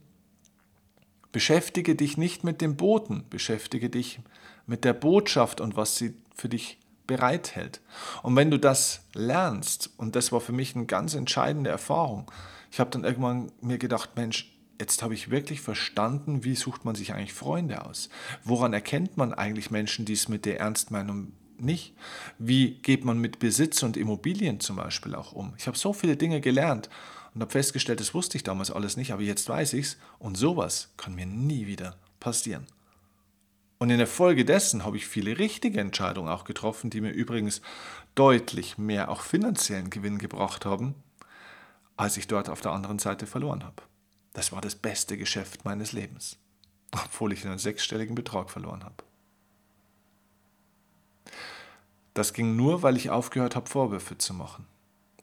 Beschäftige 1.33 1.95
dich 1.95 2.17
nicht 2.17 2.45
mit 2.45 2.61
dem 2.61 2.77
Boten, 2.77 3.25
beschäftige 3.31 3.89
dich 3.89 4.21
mit 4.67 4.85
der 4.85 4.93
Botschaft 4.93 5.61
und 5.61 5.77
was 5.77 5.97
sie 5.97 6.15
für 6.35 6.49
dich 6.49 6.79
bereithält. 7.07 7.81
Und 8.23 8.37
wenn 8.37 8.51
du 8.51 8.59
das 8.59 9.03
lernst, 9.15 9.91
und 9.97 10.17
das 10.17 10.33
war 10.33 10.41
für 10.41 10.53
mich 10.53 10.77
eine 10.77 10.87
ganz 10.87 11.15
entscheidende 11.15 11.71
Erfahrung, 11.71 12.31
ich 12.71 12.79
habe 12.79 12.91
dann 12.91 13.05
irgendwann 13.05 13.51
mir 13.61 13.79
gedacht, 13.79 14.11
Mensch, 14.15 14.57
jetzt 14.81 15.03
habe 15.03 15.15
ich 15.15 15.31
wirklich 15.31 15.61
verstanden, 15.61 16.45
wie 16.45 16.55
sucht 16.55 16.85
man 16.85 16.95
sich 16.95 17.13
eigentlich 17.13 17.33
Freunde 17.33 17.85
aus? 17.85 18.09
Woran 18.45 18.73
erkennt 18.73 19.17
man 19.17 19.35
eigentlich 19.35 19.71
Menschen, 19.71 20.05
die 20.05 20.15
es 20.15 20.29
mit 20.29 20.45
der 20.47 20.61
Ernstmeinung 20.61 21.33
nicht? 21.59 21.95
Wie 22.39 22.75
geht 22.75 23.05
man 23.05 23.19
mit 23.19 23.39
Besitz 23.39 23.83
und 23.83 23.97
Immobilien 23.97 24.61
zum 24.61 24.77
Beispiel 24.77 25.15
auch 25.15 25.33
um? 25.33 25.53
Ich 25.59 25.67
habe 25.67 25.77
so 25.77 25.93
viele 25.93 26.17
Dinge 26.17 26.41
gelernt 26.41 26.89
und 27.35 27.41
habe 27.41 27.53
festgestellt, 27.53 28.01
das 28.01 28.15
wusste 28.15 28.37
ich 28.37 28.43
damals 28.43 28.71
alles 28.71 28.97
nicht, 28.97 29.13
aber 29.13 29.23
jetzt 29.23 29.49
weiß 29.49 29.75
ich 29.75 29.87
es 29.87 29.97
und 30.19 30.37
sowas 30.37 30.93
kann 30.97 31.15
mir 31.15 31.27
nie 31.27 31.67
wieder 31.67 31.97
passieren. 32.19 32.67
Und 33.79 33.89
in 33.89 33.99
der 33.99 34.07
Folge 34.07 34.45
dessen 34.45 34.85
habe 34.85 34.99
ich 34.99 35.07
viele 35.07 35.39
richtige 35.39 35.81
Entscheidungen 35.81 36.29
auch 36.29 36.45
getroffen, 36.45 36.91
die 36.91 37.01
mir 37.01 37.13
übrigens 37.13 37.63
deutlich 38.15 38.77
mehr 38.77 39.09
auch 39.09 39.23
finanziellen 39.23 39.89
Gewinn 39.89 40.19
gebracht 40.19 40.67
haben, 40.67 40.95
als 41.97 42.17
ich 42.19 42.27
dort 42.27 42.51
auf 42.51 42.61
der 42.61 42.73
anderen 42.73 42.99
Seite 42.99 43.27
verloren 43.27 43.65
habe. 43.65 43.83
Das 44.35 44.53
war 44.53 44.61
das 44.61 44.75
beste 44.75 45.17
Geschäft 45.17 45.65
meines 45.65 45.93
Lebens, 45.93 46.37
obwohl 46.93 47.33
ich 47.33 47.47
einen 47.47 47.59
sechsstelligen 47.59 48.15
Betrag 48.15 48.51
verloren 48.51 48.85
habe. 48.85 49.03
Das 52.13 52.35
ging 52.35 52.57
nur, 52.57 52.83
weil 52.83 52.97
ich 52.97 53.09
aufgehört 53.09 53.57
habe, 53.57 53.69
Vorwürfe 53.69 54.19
zu 54.19 54.35
machen. 54.35 54.67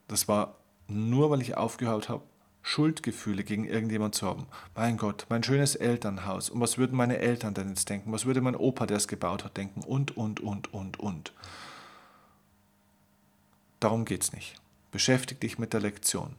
Das 0.08 0.28
war 0.28 0.56
nur 0.88 1.30
weil 1.30 1.42
ich 1.42 1.58
aufgehört 1.58 2.10
habe, 2.10 2.24
Schuldgefühle 2.62 3.44
gegen 3.44 3.66
irgendjemand 3.66 4.16
zu 4.16 4.28
haben. 4.28 4.46
Mein 4.76 4.98
Gott, 4.98 5.26
mein 5.30 5.44
schönes 5.44 5.76
Elternhaus. 5.76 6.50
Und 6.50 6.60
was 6.60 6.78
würden 6.78 6.98
meine 6.98 7.18
Eltern 7.18 7.54
denn 7.54 7.70
jetzt 7.70 7.90
denken? 7.90 8.12
Was 8.12 8.26
würde 8.26 8.42
mein 8.42 8.56
Opa, 8.56 8.86
der 8.86 8.98
es 8.98 9.08
gebaut 9.08 9.46
hat, 9.46 9.56
denken? 9.56 9.82
Und, 9.82 10.18
und, 10.18 10.42
und, 10.42 10.74
und, 10.74 11.00
und. 11.00 11.34
Darum 13.80 14.04
geht 14.04 14.24
es 14.24 14.34
nicht. 14.34 14.56
Beschäftige 14.92 15.40
dich 15.40 15.60
mit 15.60 15.72
der 15.74 15.80
Lektion. 15.80 16.36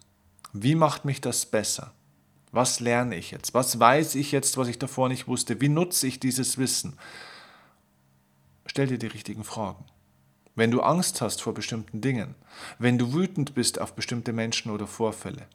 Wie 0.53 0.75
macht 0.75 1.05
mich 1.05 1.21
das 1.21 1.47
besser? 1.47 1.93
Was 2.53 2.81
lerne 2.81 3.17
ich 3.17 3.31
jetzt? 3.31 3.55
Was 3.55 3.79
weiß 3.79 4.15
ich 4.15 4.33
jetzt, 4.33 4.57
was 4.59 4.69
ich 4.69 4.79
davor 4.79 5.09
nicht 5.09 5.29
wusste? 5.29 5.61
Wie 5.61 5.69
nutze 5.69 6.07
ich 6.07 6.21
dieses 6.21 6.59
Wissen? 6.59 6.99
Stell 8.67 8.87
dir 8.87 8.99
die 8.99 9.07
richtigen 9.07 9.45
Fragen 9.45 9.85
wenn 10.59 10.73
du 10.73 10.81
Angst 10.81 11.21
hast 11.21 11.41
vor 11.41 11.55
bestimmten 11.55 12.01
Dingen, 12.01 12.35
wenn 12.79 12.99
du 12.99 13.13
wütend 13.15 13.55
bist 13.55 13.81
auf 13.81 13.95
bestimmte 13.95 14.33
Menschen 14.33 14.73
oder 14.73 14.89
Vorfälle, 14.89 15.47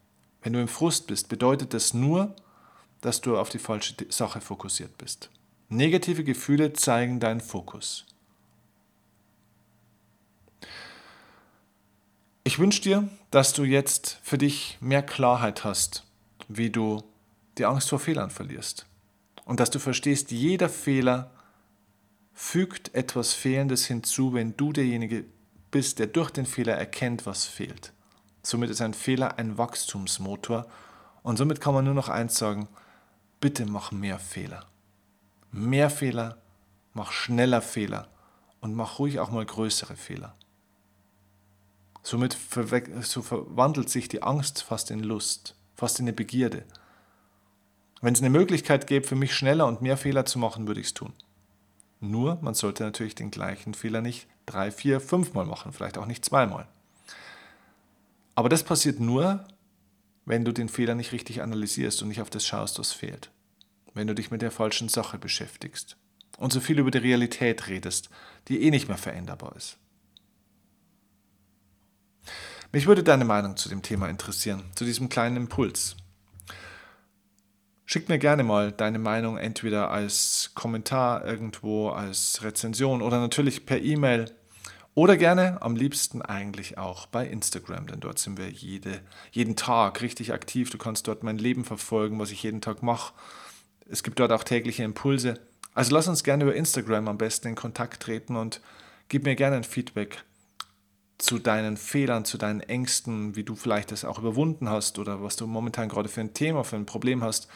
wenn 0.42 0.54
du 0.54 0.62
im 0.62 0.70
Frust 0.70 1.08
bist, 1.08 1.28
bedeutet 1.28 1.74
das 1.74 1.94
nur, 1.94 2.34
dass 3.02 3.20
du 3.20 3.38
auf 3.38 3.50
die 3.50 3.60
falsche 3.60 3.96
Sache 4.10 4.40
fokussiert 4.40 4.98
bist. 4.98 5.30
Negative 5.68 6.24
Gefühle 6.24 6.72
zeigen 6.72 7.20
deinen 7.20 7.42
Fokus. 7.42 8.06
Ich 12.46 12.60
wünsche 12.60 12.82
dir, 12.82 13.10
dass 13.30 13.52
du 13.52 13.64
jetzt 13.64 14.20
für 14.24 14.38
dich 14.38 14.78
mehr 14.80 15.04
Klarheit 15.04 15.66
hast, 15.66 16.06
wie 16.48 16.70
du 16.70 17.04
die 17.58 17.66
Angst 17.66 17.90
vor 17.90 18.00
Fehlern 18.00 18.30
verlierst. 18.30 18.86
Und 19.44 19.60
dass 19.60 19.70
du 19.70 19.80
verstehst, 19.80 20.32
jeder 20.32 20.70
Fehler 20.70 21.30
fügt 22.34 22.94
etwas 22.96 23.34
Fehlendes 23.34 23.86
hinzu, 23.86 24.34
wenn 24.34 24.58
du 24.58 24.74
derjenige 24.74 25.26
bist, 25.72 26.00
der 26.00 26.08
durch 26.08 26.32
den 26.32 26.46
Fehler 26.46 26.74
erkennt, 26.74 27.26
was 27.26 27.46
fehlt. 27.46 27.94
Somit 28.42 28.70
ist 28.70 28.82
ein 28.82 28.94
Fehler 28.94 29.38
ein 29.38 29.58
Wachstumsmotor 29.58 30.68
und 31.22 31.38
somit 31.38 31.62
kann 31.62 31.74
man 31.74 31.86
nur 31.86 31.94
noch 31.94 32.10
eins 32.10 32.38
sagen, 32.38 32.68
bitte 33.40 33.66
mach 33.66 33.92
mehr 33.92 34.20
Fehler. 34.20 34.66
Mehr 35.52 35.90
Fehler, 35.90 36.38
mach 36.94 37.12
schneller 37.12 37.62
Fehler 37.62 38.08
und 38.60 38.76
mach 38.76 39.00
ruhig 39.00 39.20
auch 39.20 39.32
mal 39.32 39.46
größere 39.46 39.96
Fehler. 39.96 40.36
Somit 42.02 42.38
so 43.02 43.22
verwandelt 43.22 43.90
sich 43.90 44.10
die 44.10 44.24
Angst 44.24 44.64
fast 44.64 44.92
in 44.92 45.00
Lust, 45.00 45.56
fast 45.76 46.00
in 46.00 46.06
eine 46.06 46.14
Begierde. 46.14 46.66
Wenn 48.02 48.14
es 48.14 48.20
eine 48.20 48.30
Möglichkeit 48.30 48.88
gäbe, 48.88 49.08
für 49.08 49.16
mich 49.16 49.34
schneller 49.34 49.66
und 49.68 49.82
mehr 49.82 49.96
Fehler 49.96 50.26
zu 50.26 50.38
machen, 50.38 50.68
würde 50.68 50.82
ich 50.82 50.88
es 50.88 50.94
tun. 50.94 51.14
Nur, 52.04 52.38
man 52.42 52.54
sollte 52.54 52.84
natürlich 52.84 53.16
den 53.16 53.32
gleichen 53.32 53.74
Fehler 53.74 54.02
nicht 54.02 54.28
drei, 54.46 54.72
vier, 54.72 55.00
fünfmal 55.00 55.46
machen, 55.46 55.72
vielleicht 55.72 55.98
auch 55.98 56.06
nicht 56.06 56.26
zweimal. 56.26 56.68
Aber 58.36 58.50
das 58.50 58.64
passiert 58.64 59.00
nur, 59.00 59.48
wenn 60.26 60.44
du 60.44 60.52
den 60.52 60.68
Fehler 60.68 60.96
nicht 60.96 61.14
richtig 61.14 61.42
analysierst 61.42 62.02
und 62.02 62.10
nicht 62.10 62.20
auf 62.20 62.30
das 62.30 62.46
schaust, 62.46 62.78
was 62.78 62.92
fehlt. 62.92 63.32
Wenn 63.94 64.08
du 64.08 64.16
dich 64.16 64.32
mit 64.32 64.42
der 64.42 64.52
falschen 64.52 64.90
Sache 64.90 65.18
beschäftigst 65.18 65.96
und 66.38 66.52
so 66.52 66.60
viel 66.60 66.78
über 66.78 66.92
die 66.92 66.98
Realität 66.98 67.68
redest, 67.68 68.10
die 68.50 68.62
eh 68.64 68.70
nicht 68.70 68.90
mehr 68.90 68.98
veränderbar 68.98 69.56
ist. 69.56 69.78
Mich 72.74 72.86
würde 72.86 73.04
deine 73.04 73.24
Meinung 73.24 73.56
zu 73.56 73.70
dem 73.70 73.82
Thema 73.82 74.10
interessieren, 74.10 74.64
zu 74.76 74.84
diesem 74.84 75.08
kleinen 75.08 75.38
Impuls. 75.38 75.96
Schick 77.86 78.10
mir 78.10 78.18
gerne 78.18 78.44
mal 78.44 78.72
deine 78.72 79.00
Meinung 79.00 79.38
entweder 79.38 79.92
als 79.92 80.52
Kommentar 80.56 81.26
irgendwo, 81.26 81.90
als 81.90 82.44
Rezension 82.44 83.02
oder 83.02 83.20
natürlich 83.20 83.66
per 83.66 83.82
E-Mail 83.82 84.32
oder 84.96 85.18
gerne 85.18 85.62
am 85.62 85.76
liebsten 85.76 86.22
eigentlich 86.22 86.78
auch 86.78 87.08
bei 87.08 87.26
Instagram, 87.26 87.88
denn 87.88 88.00
dort 88.00 88.20
sind 88.20 88.38
wir 88.38 88.50
jede, 88.50 89.02
jeden 89.32 89.56
Tag 89.56 90.02
richtig 90.02 90.34
aktiv. 90.34 90.70
Du 90.70 90.78
kannst 90.78 91.08
dort 91.08 91.24
mein 91.24 91.40
Leben 91.40 91.66
verfolgen, 91.66 92.20
was 92.20 92.32
ich 92.32 92.44
jeden 92.44 92.62
Tag 92.62 92.84
mache. 92.84 93.14
Es 93.90 94.04
gibt 94.04 94.20
dort 94.20 94.32
auch 94.32 94.44
tägliche 94.44 94.84
Impulse. 94.84 95.40
Also 95.74 95.96
lass 95.96 96.08
uns 96.08 96.24
gerne 96.24 96.44
über 96.44 96.56
Instagram 96.56 97.08
am 97.08 97.18
besten 97.18 97.50
in 97.50 97.56
Kontakt 97.56 98.04
treten 98.04 98.36
und 98.36 98.62
gib 99.10 99.24
mir 99.24 99.36
gerne 99.36 99.58
ein 99.58 99.64
Feedback 99.64 100.24
zu 101.18 101.40
deinen 101.40 101.78
Fehlern, 101.78 102.26
zu 102.26 102.38
deinen 102.38 102.60
Ängsten, 102.60 103.36
wie 103.36 103.44
du 103.44 103.56
vielleicht 103.56 103.92
das 103.92 104.06
auch 104.06 104.20
überwunden 104.20 104.70
hast 104.70 105.00
oder 105.00 105.24
was 105.24 105.36
du 105.36 105.48
momentan 105.48 105.90
gerade 105.90 106.10
für 106.10 106.22
ein 106.22 106.34
Thema, 106.34 106.64
für 106.64 106.76
ein 106.76 106.86
Problem 106.86 107.24
hast. 107.24 107.48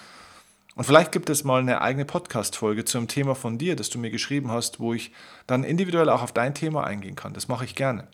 Und 0.75 0.83
vielleicht 0.83 1.11
gibt 1.11 1.29
es 1.29 1.43
mal 1.43 1.59
eine 1.59 1.81
eigene 1.81 2.05
Podcast-Folge 2.05 2.85
zu 2.85 2.97
einem 2.97 3.07
Thema 3.07 3.33
von 3.33 3.57
dir, 3.57 3.75
das 3.75 3.89
du 3.89 3.97
mir 3.97 4.11
geschrieben 4.11 4.51
hast, 4.51 4.79
wo 4.79 4.93
ich 4.93 5.11
dann 5.47 5.63
individuell 5.63 6.09
auch 6.09 6.21
auf 6.21 6.33
dein 6.33 6.53
Thema 6.53 6.83
eingehen 6.83 7.15
kann. 7.15 7.33
Das 7.33 7.47
mache 7.47 7.65
ich 7.65 7.75
gerne. 7.75 8.07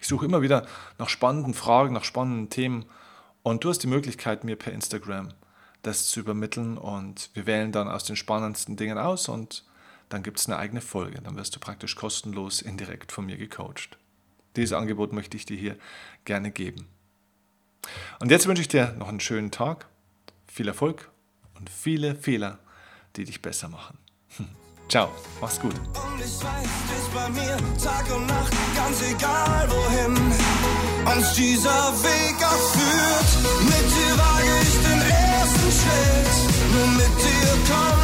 Ich 0.00 0.08
suche 0.08 0.26
immer 0.26 0.42
wieder 0.42 0.66
nach 0.98 1.08
spannenden 1.08 1.54
Fragen, 1.54 1.94
nach 1.94 2.04
spannenden 2.04 2.50
Themen 2.50 2.84
und 3.44 3.62
du 3.62 3.68
hast 3.68 3.78
die 3.78 3.86
Möglichkeit, 3.88 4.42
mir 4.42 4.56
per 4.56 4.72
Instagram 4.72 5.28
das 5.82 6.08
zu 6.08 6.20
übermitteln 6.20 6.78
und 6.78 7.30
wir 7.34 7.46
wählen 7.46 7.72
dann 7.72 7.88
aus 7.88 8.04
den 8.04 8.16
spannendsten 8.16 8.76
Dingen 8.76 8.98
aus 8.98 9.28
und 9.28 9.64
dann 10.08 10.22
gibt 10.22 10.38
es 10.38 10.46
eine 10.46 10.58
eigene 10.58 10.80
Folge. 10.80 11.20
Dann 11.22 11.36
wirst 11.36 11.56
du 11.56 11.60
praktisch 11.60 11.96
kostenlos 11.96 12.62
indirekt 12.62 13.12
von 13.12 13.26
mir 13.26 13.36
gecoacht. 13.36 13.98
Dieses 14.56 14.72
Angebot 14.72 15.12
möchte 15.12 15.36
ich 15.36 15.46
dir 15.46 15.56
hier 15.56 15.76
gerne 16.24 16.50
geben. 16.50 16.86
Und 18.20 18.30
jetzt 18.30 18.46
wünsche 18.46 18.62
ich 18.62 18.68
dir 18.68 18.94
noch 18.98 19.08
einen 19.08 19.20
schönen 19.20 19.50
Tag, 19.50 19.88
viel 20.46 20.68
Erfolg 20.68 21.10
und 21.58 21.70
viele 21.70 22.14
Fehler, 22.14 22.58
die 23.16 23.24
dich 23.24 23.42
besser 23.42 23.68
machen. 23.68 23.98
Ciao, 24.88 25.10
mach's 25.40 25.60
gut. 25.60 25.74
Und 25.74 26.20
ich 26.20 26.42
weiß, 26.42 26.68
du 26.88 27.14
bei 27.14 27.28
mir 27.30 27.56
Tag 27.82 28.14
und 28.14 28.26
Nacht, 28.26 28.52
ganz 28.74 29.02
egal 29.02 29.70
wohin 29.70 30.32
uns 31.16 31.34
dieser 31.34 31.92
Weg 32.02 32.36
auch 32.44 32.72
führt. 32.72 33.30
Mit 33.64 33.86
dir 33.90 34.18
wage 34.18 34.52
ich 34.62 34.74
den 34.86 35.00
ersten 35.10 35.70
Schritt, 35.78 36.72
nur 36.72 36.86
mit 36.98 37.14
dir 37.22 37.52
komm 37.68 38.01